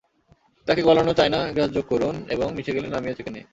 [0.67, 3.45] তাতে গলানো China grass যোগ করুন এবং মিশে গেলে নামিয়ে ছেঁকে নিন।